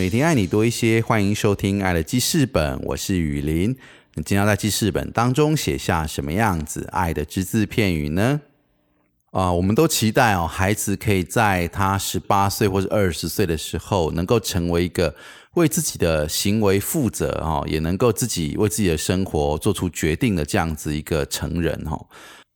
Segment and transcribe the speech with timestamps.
[0.00, 3.76] 每天爱你多一些，欢迎收听《爱的记事本》，我是雨林。
[4.14, 8.40] 你今天在记事本当中写下什么样子爱的只字片语呢？
[9.32, 15.14] 啊，我们都期待哦，孩子可以在他十八岁或者二十岁的时候，能够成为一个
[15.52, 22.06] 为自己的行为负责哦，也能够自己为自己的生活做出决定的这样子一个成人哦。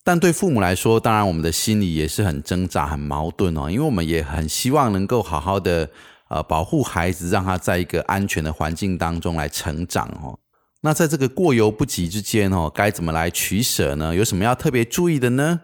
[0.02, 5.90] 但对父母来说，当然我们的心里也是很挣扎、很矛盾哦，因为我们也很希望能够好好的。
[6.34, 10.36] 呃，保护孩子，让他在一个安全的环境当中来成长哦。
[10.80, 14.12] 那在这个过犹不及之间哦，该怎么来取舍呢？
[14.12, 15.60] 有什么要特别注意的呢？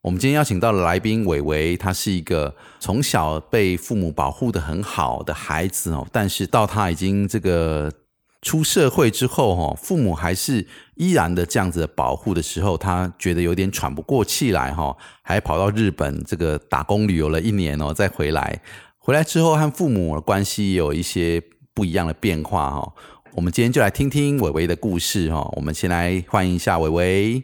[0.00, 7.92] 我们今天邀请到的来宾伟伟，他是一个从小被父母保护的很好的孩子哦，但是到他已经这个
[8.40, 18.62] 出社会之后哦，父母还是依然的这样子的保护的时候，他觉得有点喘不过气来哈，还跑到日本这个打工旅游了一年哦，再回来。
[19.06, 21.42] 回来之后和父母的关系有一些
[21.74, 22.94] 不一样的变化哈，
[23.34, 25.46] 我们今天就来听听伟伟的故事哈。
[25.56, 27.42] 我们先来欢迎一下伟伟。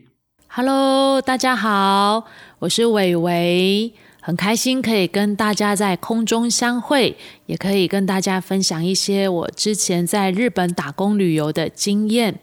[0.49, 2.25] Hello，大家好，
[2.61, 12.41] 我是伟伟，很开心可以跟大家在空中相会，也可以跟大家分享一些我之前在日本打工旅游的经验。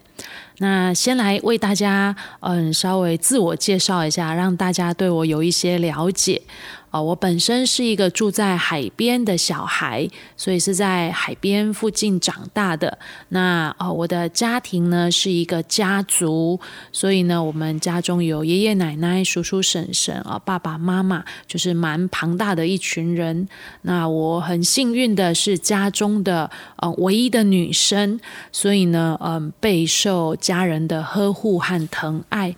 [0.59, 6.41] 那先来为大家嗯稍微自我介绍一下，让大家对我有一些了解。
[6.89, 12.97] 哦，我本身是一个住在海边的小孩，所以是在海边附近长大的。
[13.29, 16.57] 那哦，我的家庭呢是一个家族，
[16.93, 23.49] 所以呢，我们家中有爷爷奶奶、叔叔婶婶啊，爸爸妈妈，就是蛮庞大的一群人。
[23.81, 28.17] 那我很幸运的是家中的呃唯一的女生，
[28.53, 32.55] 所以呢，嗯，被受家人的呵护和疼爱，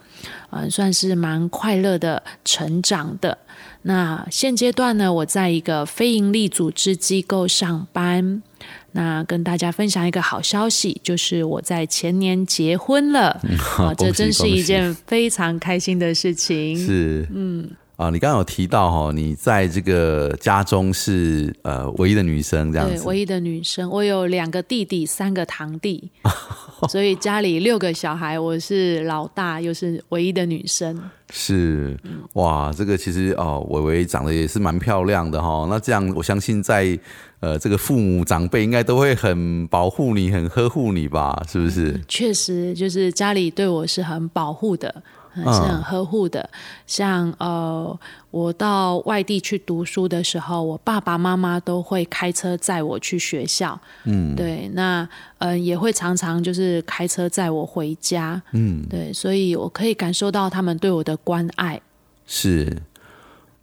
[0.52, 3.40] 嗯，算是蛮快乐的成长的。
[3.82, 8.44] 那现阶段呢，我在一个非营利组织机构上班。
[8.92, 13.30] 那跟大家分享一个好消息，就是我在前年结婚了。
[13.78, 16.78] 啊， 这真是一件非常开心的事情。
[16.78, 17.70] 是，嗯。
[18.00, 23.90] 啊，你刚刚有提到哈，你在这个家中是呃唯一的女生这样子，唯一的女生。
[23.90, 26.10] 我有两个弟弟，三个堂弟，
[26.88, 30.98] 所以家里六个小孩，我是老大，又是唯一的女生。
[31.32, 31.98] 是，
[32.36, 35.68] 哇，这个其实哦，伟伟长得也是蛮漂亮的哈。
[35.70, 36.98] 那这样，我相信在
[37.42, 41.38] 呃这个父母长辈应该都会很保护你，很呵护你吧？
[41.50, 42.00] 是不是？
[42.08, 45.04] 确实，就是家里对我是很保护的。
[45.36, 46.50] 是很呵护的，
[46.88, 48.00] 像呃，
[48.32, 53.80] 我到外地去读书的时候，我爸爸妈妈都会开车载我去学校。
[54.06, 55.08] 嗯，对，那
[55.38, 58.42] 嗯也会常常就是开车载我回家。
[58.52, 61.80] 嗯，对，所以我可以感受到他们对我的关爱。
[62.26, 62.82] 是，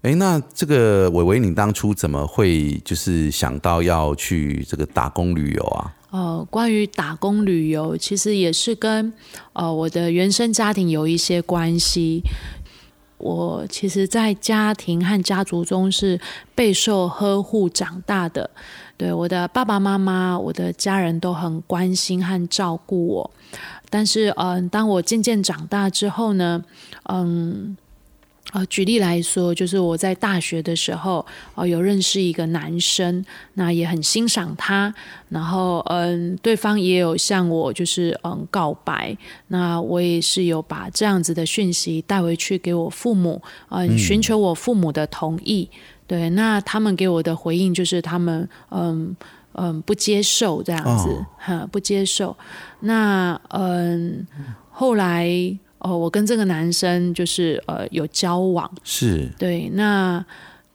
[0.03, 5.93] 哎，那这个伟伟，你当初怎么会就是想到要去这个打工旅游啊？
[6.17, 9.13] 呃，关于打工旅游，其实也是跟
[9.53, 12.23] 呃我的原生家庭有一些关系。
[13.19, 16.19] 我其实，在家庭和家族中是
[16.55, 18.49] 备受呵护长大的，
[18.97, 23.31] 对我的爸爸妈妈、我的家人都很关心和照顾我。
[23.91, 26.65] 但是，嗯，当我渐渐长大之后呢，
[27.11, 27.77] 嗯。
[28.57, 33.23] 呃，举例来说，就是我在大学的时候，哦，有认识一个男生，
[33.53, 34.95] 那也很欣赏他，
[35.29, 39.15] 然后，嗯，对方也有向我就是嗯告白，
[39.49, 45.69] 那我也是有把这样子的讯息带回去给我父母，嗯，寻求我父母的同意，
[46.07, 49.15] 对，那他们给我的回应就是他们嗯
[49.53, 52.35] 嗯不接受这样子，哈，不接受，
[52.81, 54.27] 那嗯
[54.71, 55.59] 后来。
[55.87, 59.71] 哦，我跟这个男生就是呃有交往，是对。
[59.75, 60.25] 那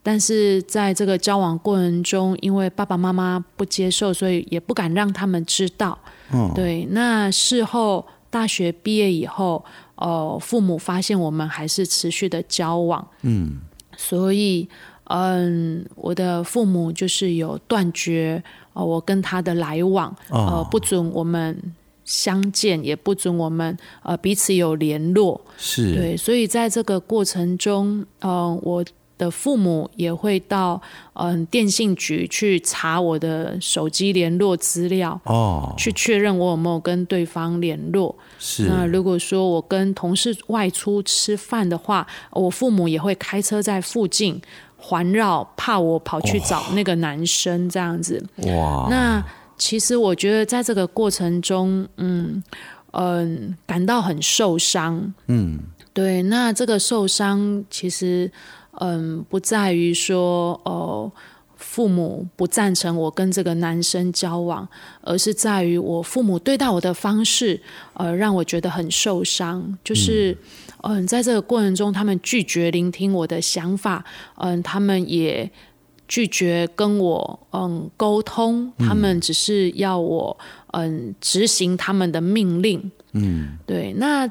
[0.02, 5.98] 但是在这个交往过程中，因为爸爸妈妈不接受，所以也不敢让他们知道。
[6.32, 6.86] 嗯，对。
[6.90, 9.62] 那事后大学毕业以后，
[9.96, 13.58] 哦，父母发现我们还是持续的交往，嗯，
[13.98, 14.66] 所以
[15.04, 18.42] 嗯，我的父母就是有断绝
[18.72, 21.60] 哦我跟他的来往，呃，不准我们。
[22.04, 25.94] 相见也不准我们呃彼此有联络，是。
[25.94, 28.84] 对，所以在这个过程中，嗯，我
[29.18, 30.80] 的父母也会到
[31.12, 38.14] 嗯电信局去查我的手机联络资料，哦，去确认我有没有跟对方联络。
[38.40, 38.64] 是。
[38.64, 44.40] 那如果说我跟同事外出吃饭的话，我父母也会开车在附近
[44.76, 48.20] 环绕，怕我跑去找那个男生这样子。
[48.38, 49.24] 哇，那
[49.64, 52.42] 其实我觉得在这个过程中，嗯
[52.90, 55.14] 嗯、感到很受伤。
[55.28, 55.60] 嗯
[55.94, 58.30] 对，那这个受伤其实
[58.80, 61.12] 嗯不在于说哦。
[61.74, 64.68] 父母不赞成我跟这个男生交往，
[65.00, 67.58] 而是在于我父母对待我的方式，
[67.94, 69.78] 呃，让我觉得很受伤。
[69.84, 70.36] 就是，
[70.82, 74.04] 嗯、在这个过程中，他们拒绝聆听我的想法，
[74.38, 75.48] 嗯、他们也
[76.12, 80.36] 拒绝跟我嗯沟通，他们只是要我
[80.72, 82.92] 嗯执行他们的命令。
[83.12, 84.30] 嗯，对，那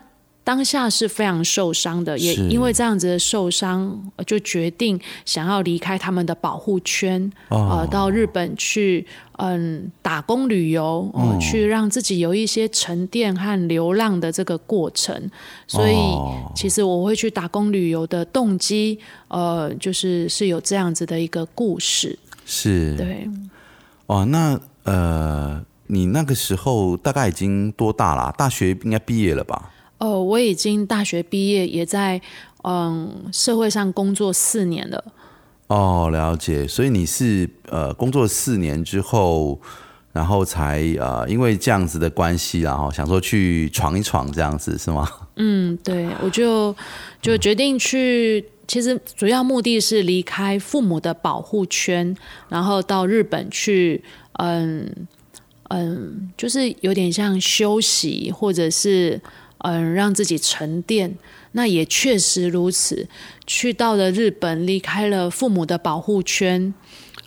[0.51, 9.07] 当下是非常受伤的，也因为这样子的受伤，呃就决定想要离开他们的保护圈，哦呃，到日本去
[9.37, 11.09] 嗯打工旅游，
[11.39, 15.15] 去让自己有一些沉淀和流浪的这个过程。
[15.67, 18.99] 所以，哦其实我会去打工旅游的动机，
[19.29, 22.19] 呃，就是是有这样子的一个故事。
[22.45, 23.25] 是，对，
[24.07, 28.33] 哦，那呃，你那个时候大概已经多大啦？
[28.37, 29.71] 大学应该毕业了吧？
[30.01, 32.19] 哦，我已经大学毕业，也在
[32.63, 35.03] 嗯社会上工作四年了。
[35.67, 36.67] 哦，了解。
[36.67, 39.61] 所以你是呃工作四年之后，
[40.11, 45.07] 然后才呃因为这样子的关系，然后想说去闯一闯这样子是吗？
[45.37, 46.75] 嗯，对，我就
[47.21, 48.43] 就决定去。
[48.67, 52.15] 其实主要目的是离开父母的保护圈，
[52.47, 54.01] 然后到日本去，
[54.39, 54.89] 嗯
[55.69, 59.19] 嗯，就是有点像休息，或者是
[59.63, 61.17] 嗯让自己沉淀。
[61.53, 63.07] 那也确实如此，
[63.45, 66.73] 去到了日本，离开了父母的保护圈，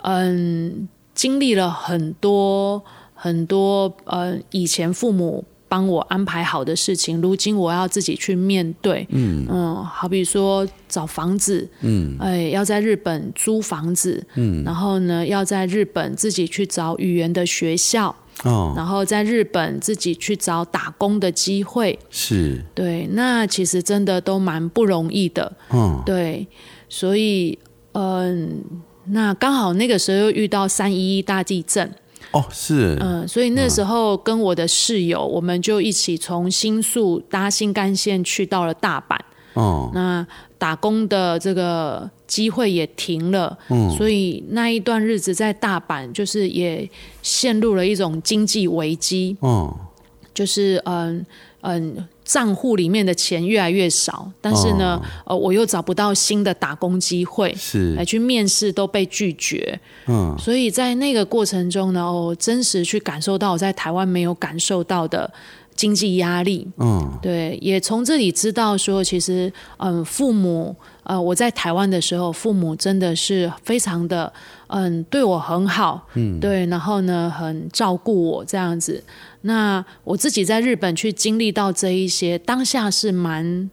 [0.02, 2.82] 嗯，经历了很多
[3.14, 9.06] 很多，呃，以前父母帮我安排好的事情，如今我要自己去面对。
[9.10, 21.98] 嗯好比说找房子，嗯，哎，要在日本租房子，嗯，然后呢，要在日本自己去找语言的学校，哦，然后在日本自己去找打工的机会。
[22.10, 25.52] 是，对，那其实真的都蛮不容易的。
[25.70, 26.46] 嗯，对，
[26.88, 27.58] 所以
[27.92, 28.62] 嗯，
[29.06, 31.90] 那刚好那个时候又遇到三一一大地震，
[32.32, 39.16] 哦，是，嗯，所以那时候跟我的室友，我们就一起从新宿搭新干线去到了大阪。
[39.54, 40.26] 哦，那
[40.58, 46.88] 打工的这个机会也停了，嗯，所以那一段日子在大阪就是也
[47.22, 49.74] 陷入了一种经济危机，哦，
[50.32, 51.24] 就是嗯
[51.60, 57.94] 嗯，账户里面的钱越来越少，但是呢，呃，我又找不到新的打工机会，是。
[57.94, 65.30] 来，去面试都被拒绝，嗯，所以在那个过程中呢，我真实去感受到我在台湾没有感受到的
[65.74, 66.66] 经济压力。
[66.78, 74.32] 嗯，对，也从这里知道说，其实嗯，父母呃，我在台湾的时候，父母真的是非常的
[74.68, 79.02] 嗯，对我很好，嗯，对，然后呢，很照顾我这样子。
[79.42, 83.70] 那我自己在日本去经历到这一些，当下是蛮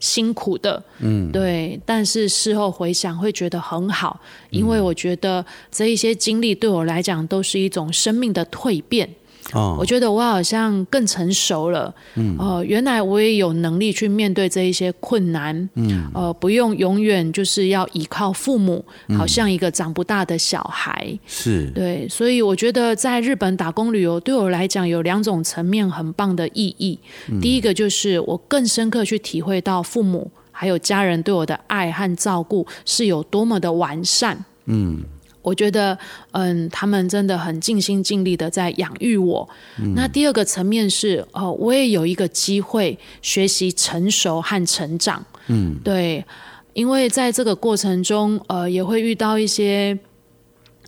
[0.00, 4.18] 辛苦的，嗯，对，但是事后回想会觉得很好，
[4.50, 9.08] 因为我觉得这一些经历对我来讲都是一种生命的蜕变。
[9.52, 18.84] 哦，我觉得我好像更成熟了，嗯，呃，原来我也有能力去面对这一些困难，嗯，呃，不用永远就是要依靠父母，
[19.18, 26.98] 好像一个长不大的小孩，是，对，所以我觉得在日本打工旅游对我来讲有两种层面很棒的意义。
[27.40, 34.44] 第一个就是我更深刻去体会到父母还有家人对我的爱和照顾是有多么的完善。
[34.66, 35.02] 嗯，
[35.42, 35.98] 我觉得，
[36.30, 39.48] 嗯，他们真的很尽心尽力的在养育我。
[39.94, 45.24] 那第二个层面是，哦，我也有一个机会学习成熟和成长。
[45.48, 46.24] 嗯，对，
[46.72, 49.98] 因为在这个过程中，呃，也会遇到一些。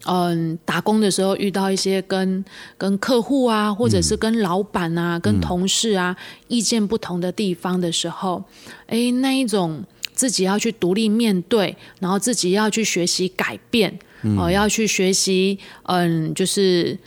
[0.06, 2.44] 嗯，打工的时候遇到一些跟
[2.76, 6.14] 跟客户啊，或者是跟老板啊、跟同事啊
[6.46, 8.44] 意见不同的地方的时候，
[8.88, 9.82] 诶，那一种
[10.12, 13.98] 自己要去独立面对，然后自己要去学习改变，
[14.38, 16.98] 哦、要去学习，嗯，就是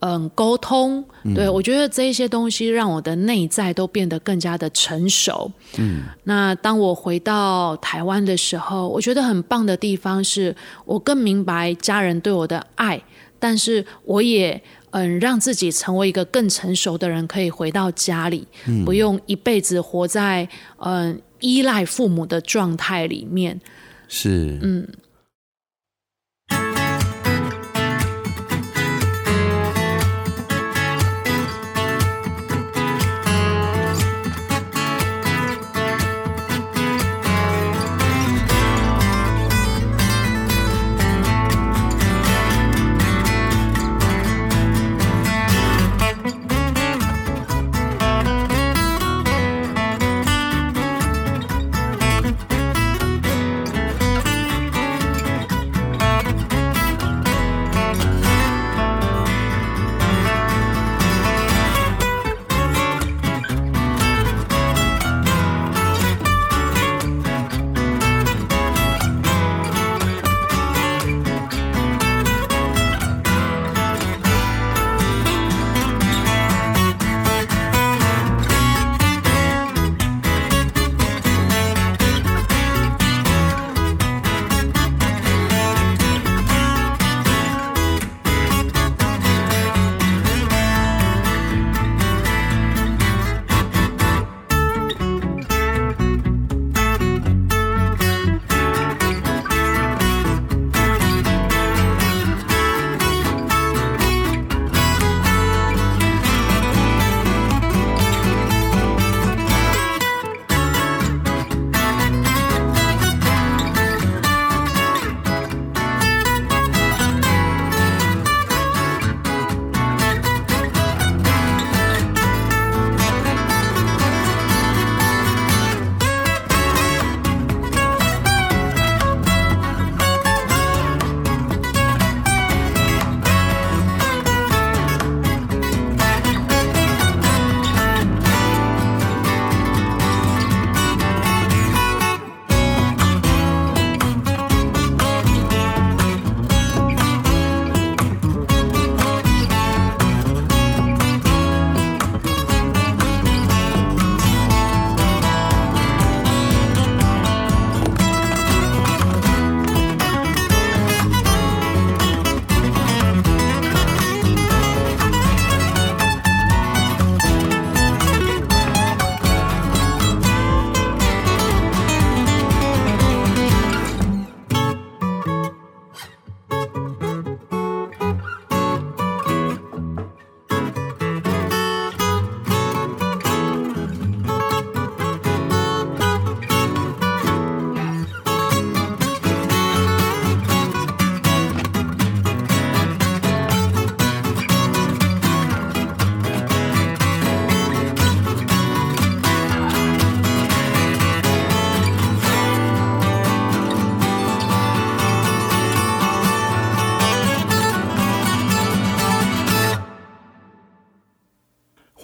[0.00, 1.04] 嗯沟通。
[1.34, 5.50] 对我觉得这一些东西让我的内在都变得更加的成熟。
[5.78, 10.54] 嗯，那当我回到台湾的时候，我觉得很棒的地方是
[10.84, 13.02] 我更明白家人对我的爱，
[13.38, 14.62] 但是我也。
[14.92, 18.46] 嗯，让自己成为一个更成熟的人，可以回到家里，
[18.86, 23.60] 不用一辈子活在嗯依赖父母的状态里面。
[24.08, 24.88] 是，嗯。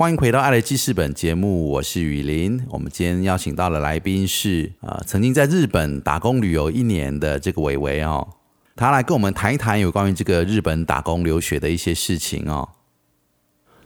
[0.03, 2.61] 欢迎回到《爱的记事本》节目，我是雨林。
[2.71, 8.27] 我们今天邀请到的来宾是啊，曾经在日本打工旅游一年的这个伟伟哦，
[8.75, 12.69] 他来跟我们谈一谈有关于这个日本打工留学的一些事情哦。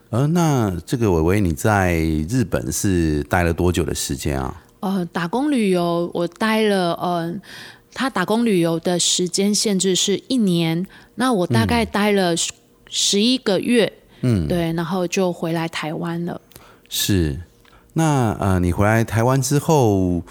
[0.09, 1.97] 呃，那这个伟伟你在
[2.31, 4.65] 日本是待了多久的时间啊？
[4.81, 7.39] 呃，打工旅游我待了，嗯，
[7.93, 12.35] 他打工旅游的时间限制是一年，那我大概待了
[12.89, 13.85] 十一个月。
[13.87, 14.03] 嗯，
[14.49, 16.41] 对，然后就回来台湾了。
[16.89, 17.41] 是，
[17.95, 20.23] 那呃，你回来台湾之后，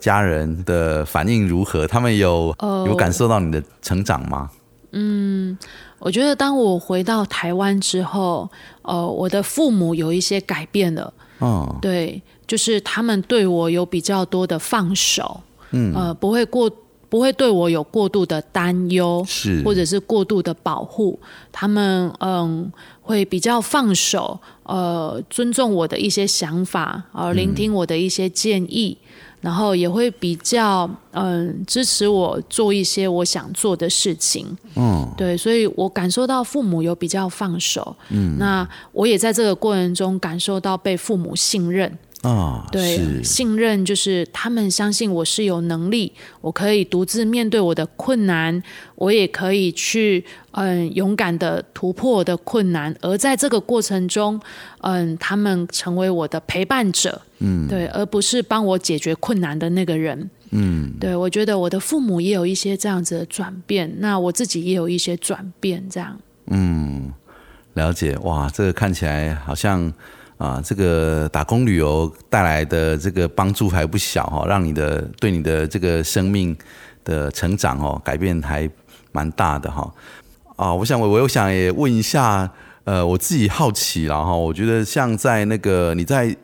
[0.00, 1.86] 家人的反应如何？
[1.86, 2.54] 他们有
[2.86, 4.50] 有感受到你的成长吗？
[4.92, 5.56] 嗯，
[5.98, 8.50] 我觉得当我回到台湾之后，
[8.82, 11.12] 呃，我的父母有一些改变了。
[11.38, 16.70] 哦，对，就是他们对我有比较多的放手，嗯，呃，不会过。
[17.10, 19.62] 不会对我有过度的担忧，是。
[19.64, 21.18] 或者是过度的保护，
[21.52, 28.96] 他们嗯会比较放手，呃尊重我的一些想法，呃聆听我的一些建议，
[29.40, 41.98] 然后也会比较嗯支持我做一些我想做的事情，嗯，对，所以我感受到父母有比较放手，嗯，那我也在这个过程中感受到被父母信任。
[42.22, 46.12] 啊，对，信任就是他们相信我是有能力，
[46.42, 48.62] 我可以独自面对我的困难，
[48.94, 54.38] 我也可以去嗯勇敢的突破我的困难，而在这个过程中，
[54.82, 67.10] 嗯，他们成为我的陪伴者，嗯，对，而不是帮我解决困难的那个人，嗯，对，我觉得我的父母也有一些这样子的转变，那我自己也有一些转变，这样，嗯，
[67.72, 69.90] 了解，哇，这个看起来好像。
[70.40, 76.56] 啊，这个打工旅游带来的这个帮助还不小哈，让你的对你的这个生命
[77.04, 78.66] 的成长哦，改变还
[79.12, 79.92] 蛮大的哈。
[80.56, 82.50] 啊，我想我我又想也问一下，
[82.84, 86.34] 呃，我自己好奇了哈，我觉得像在那个你在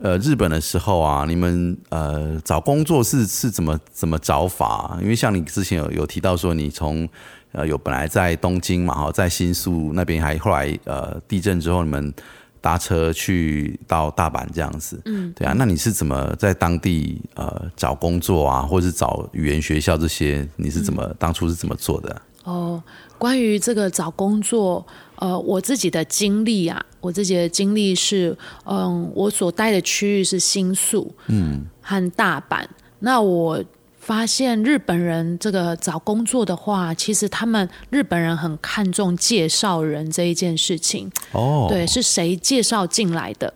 [0.00, 4.98] 呃日本的时候啊，你们呃找工作是是怎么怎么找法？
[5.00, 7.08] 因为像你之前有有提到说，你从
[7.52, 12.12] 呃有本来在东京嘛，哈，在新宿那边，还后来呃地震之后，你们
[12.60, 20.46] 搭车去到大阪这样子，嗯，对啊，那你是怎么在当地呃找工作啊，或者是找语言学校这些？
[20.56, 22.22] 你是怎么当初是怎么做的？
[22.44, 22.82] 哦，
[23.18, 24.86] 关于这个找工作，
[25.16, 32.64] 呃，我自己的经历啊，我自己的经历是，嗯，我所待的区域是新宿，嗯，和大阪。
[32.98, 33.62] 那我
[34.00, 41.08] 发现日本人这个找工作的话，其实他们日本人很看重介绍人这一件事情。
[41.32, 43.52] 哦，对，是谁介绍进来的？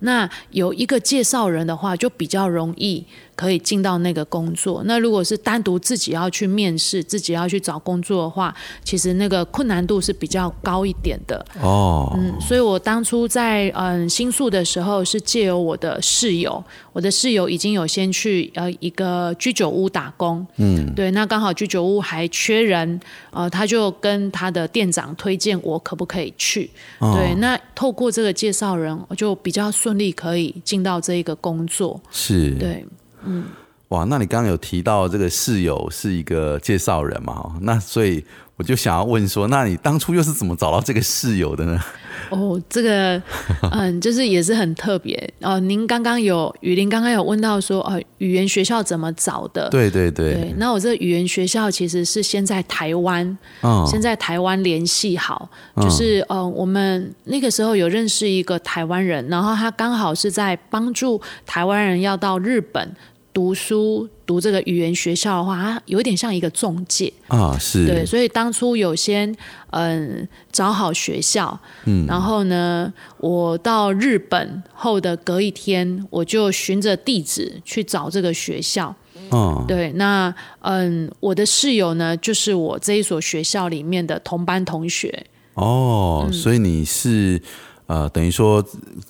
[0.00, 4.82] 那有一个介绍人的话，就比较容易可以进到那个工作。
[4.84, 11.44] 那如果是单独自己要去面试、自己要去找工作的话，其实那个困难度是比较高一点的。
[11.60, 16.62] 哦，嗯，所以我当初在嗯新宿的时候，是借由我的室友，
[16.92, 23.00] 我的室友已经有先去呃一个居酒屋打工，嗯，对，那刚好居酒屋还缺人，
[23.30, 32.84] 呃，他就跟他的店长推荐我可不可以去，对，那透过这个介绍人，我就比较顺利可以进到这一个工作，是，对，
[33.24, 33.44] 嗯
[33.88, 37.32] 哇，那你刚刚有提到这个室友是一个介绍人嘛？
[37.34, 38.22] 哦那所以
[38.58, 41.80] 我就想要问说，那你当初又是怎么找到这个室友的呢？
[42.30, 43.22] 哦，这个
[43.70, 45.60] 嗯，就是也是很特别哦。
[45.60, 49.68] 您刚刚有雨林刚刚有问到说，呃，语言学校怎么找的？
[49.70, 62.92] 对对对，对，那我这个语言学校其实是先在台湾，嗯先在台湾联系好，就是呃，我们那个时候有认识一个台湾人，然后他刚好是在帮助台湾人要到日本
[63.38, 69.32] 读书，读这个语言学校的话，它有点像一个中介，啊，是，对，所以当初有先
[69.70, 78.92] 嗯找好学校，嗯，然后呢，我到日本后的隔一天，我就循着地址去找这个学校。
[79.30, 85.26] 嗯，对，那嗯，我的室友呢，就是我这一所学校里面的同班同学。
[85.54, 86.32] 哦，嗯。
[86.32, 87.40] 所以你是
[87.88, 88.64] 呃，等于说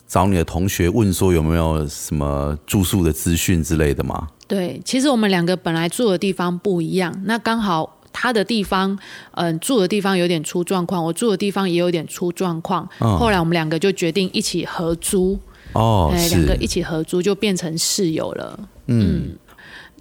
[0.07, 4.29] 找你的同学问说有没有什么住宿的资讯之类的吗？
[4.49, 7.95] 对，其实我们两个本来住的地方不一样，那刚好。
[8.11, 8.99] 他的地方，
[9.33, 12.89] 嗯，住的地方有点出状况，我住的地方也有点出状况。
[13.01, 15.39] 嗯后来我们两个就决定一起合租，
[15.75, 18.59] 哦，哎，两个一，起合租就变成室友了。
[18.87, 19.37] 嗯，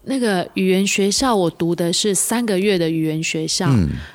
[0.08, 3.70] 那个语言学校我读的是三个月的语言学校，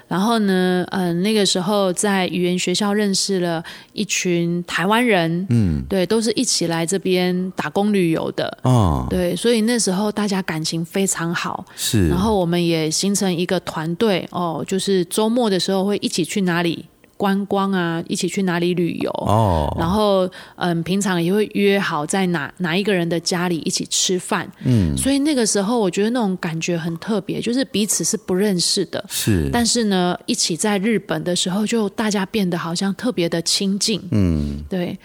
[0.09, 8.59] 然后呢，嗯、那个时候在语言学校认识了一群台湾人，嗯，对，都是一起来这边打工旅游的。
[8.63, 16.87] 哦，对，所以那时候大家感情非常好，是，然后我们也形成一个团队哦，就是周末的时候会一起去哪里
[17.23, 34.99] 观光啊，一起去哪里旅游，哦，然后嗯，平常也会约好在哪哪一个人的家里一起吃饭，嗯，所以那个时候我觉得那种感觉很特别，就是彼此是不认识的，是，但是呢，一起在日本的时候，就大家变得好像特别的亲近，嗯，对。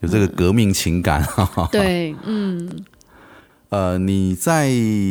[0.00, 1.26] 有这个革命情感。
[1.72, 2.70] 对，嗯，
[3.70, 4.70] 呃，你在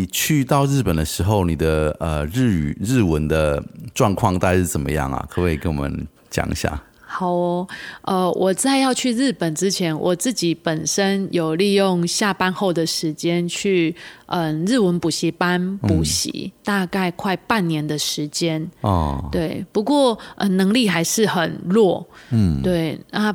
[0.10, 3.62] 去到日本的时候，你的呃日语日文的
[3.93, 5.27] 状况大概是怎么样啊？
[5.29, 6.07] 可不可以跟我们
[6.38, 6.84] 讲一下？
[7.10, 7.67] 好哦，
[8.02, 13.95] 呃，我在要去日本之前，我自己本身有利用下班后的时间去
[14.26, 18.69] 嗯日文补习班补习，大概快半年的时间。
[18.82, 23.34] 哦，对，不过呃能力还是很弱，嗯，对啊，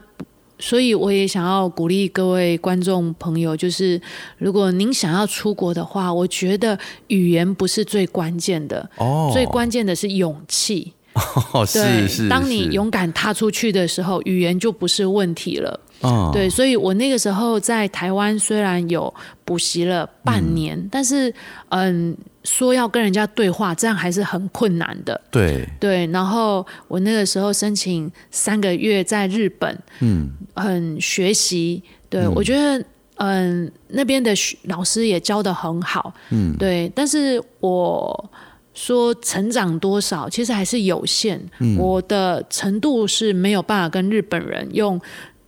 [0.59, 3.99] 所以我也想要鼓励各位观众朋友，就是
[4.37, 10.93] 如果您想要出国的话，我觉得语言不是最关键的，哦，最关键的是勇气。
[11.15, 15.81] 哦，对，是是，当你，勇敢踏出去的时候，语言就不是问题了。
[16.01, 19.13] 哦，对，所以我那个时候在台湾虽然有
[19.45, 21.33] 补习了半年，但是
[21.69, 25.21] 嗯，说要跟人家对话，这样还是很困难的。
[25.31, 31.83] 对，对，然后我那个时候申请三个月在日本，嗯，很学习。
[32.09, 32.85] 对、我觉得，
[33.17, 36.91] 嗯，那边的老师也教的很好，嗯，对。
[36.95, 38.31] 但是我
[38.75, 41.41] 说成长多少，其实还是有限。
[41.79, 45.01] 我的程度是没有办法跟日本人用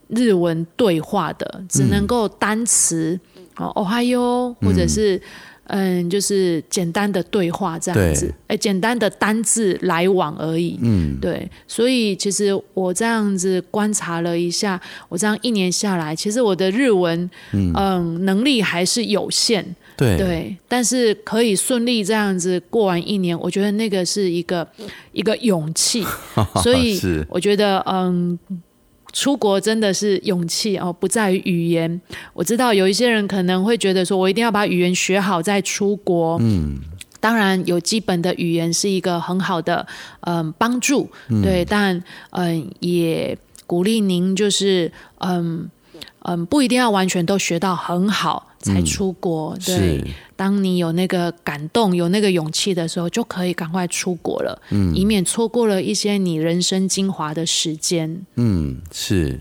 [0.08, 3.18] 日文对话的，只能够单词
[3.56, 5.20] 哦，哦嗨哟，或者是。
[5.68, 10.78] 嗯，就是简单的对话这样子对，哎，简单的单字来往而已。
[10.82, 19.64] 嗯，对，所以其实我这样子观察了一下，我这样一年下来，其实我的日文嗯能力还是有限。
[19.96, 24.66] 对对，但是可以顺利这样子过完一年，我觉得那个是一个
[25.12, 26.04] 一个勇气，
[26.62, 28.38] 所以我觉得嗯。
[29.16, 32.00] 出国真的是勇气哦，不在于语言。
[32.32, 36.36] 我知道有一些人可能会觉得说，我一定要把语言学好再出国。
[36.40, 36.80] 嗯，
[37.20, 39.86] 当然有基本的语言是一个很好的
[40.22, 41.08] 嗯帮助，
[41.44, 45.70] 对，但嗯也鼓励您就是嗯
[46.24, 49.56] 嗯不一定要完全都学到很好才出国。
[49.64, 50.04] 对是，
[50.36, 58.24] 当你有那个感动、有那个勇气的时候，就可以赶快出国了，嗯，以免错过了一些你人生精华的时间。
[58.36, 59.40] 嗯，是，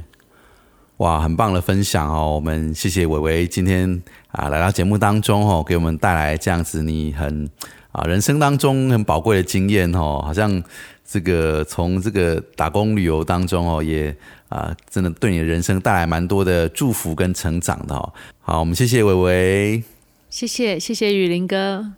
[0.97, 2.35] 哇，很棒的分享哦！
[2.35, 7.49] 我们谢谢伟伟今天啊来到节目当中哦，给我们带来这样子你很
[7.91, 10.61] 啊人生当中很宝贵的经验哦，好像
[11.05, 14.15] 这个从这个打工旅游当中哦，也
[14.53, 18.13] 啊真的对你的人生带来蛮多的祝福跟成长的哦。
[18.39, 19.83] 好，我们谢谢伟伟。
[20.29, 21.93] 谢谢，谢谢雨林哥。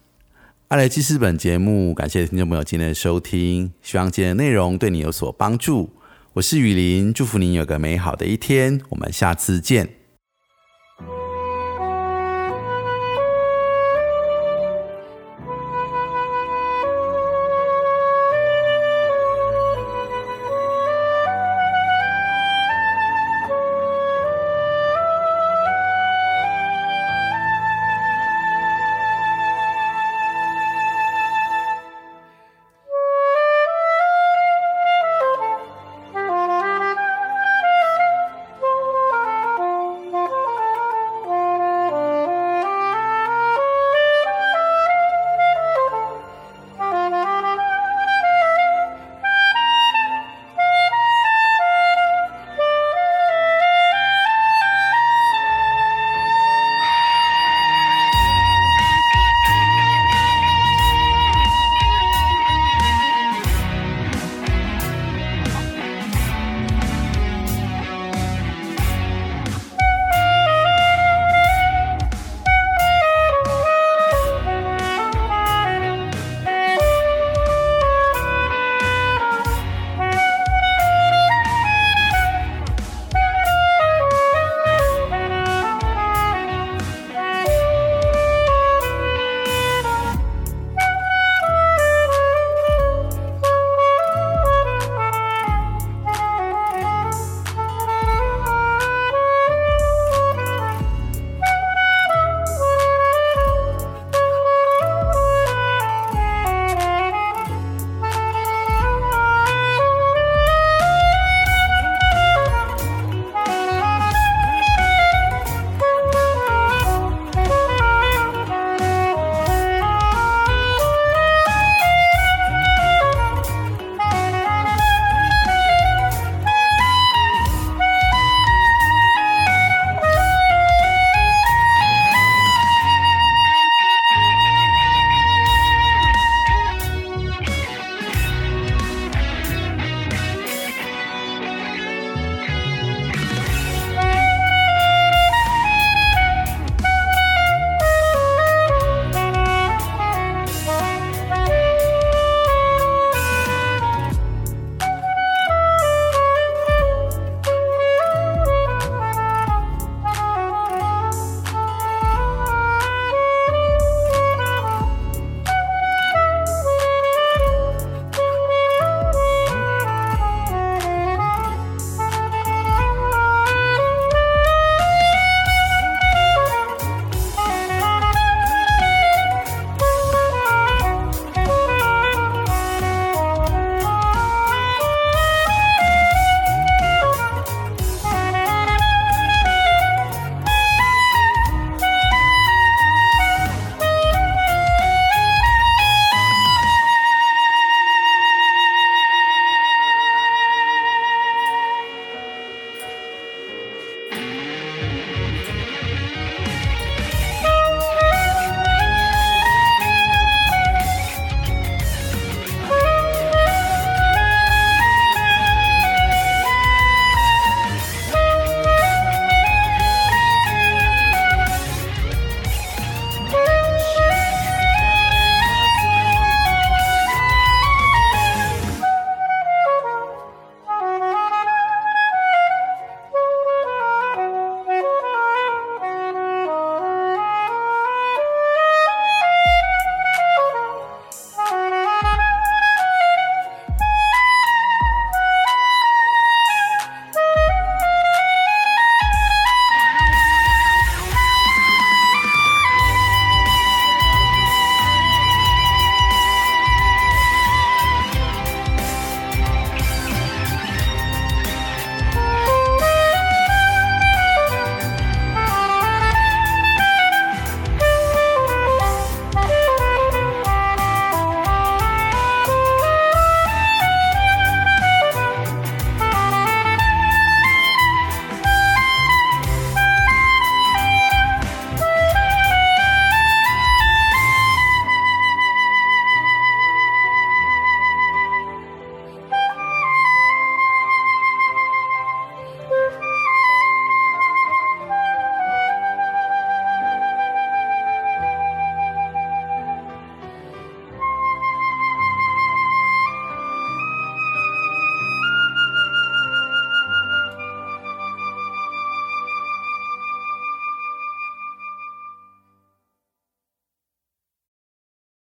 [0.70, 5.92] 爱来记事本节目，感谢听众朋友今天的收听，希望今天的内容对你有所帮助。
[6.34, 10.05] 我是雨林，祝福您有个美好的一天，我们下次见。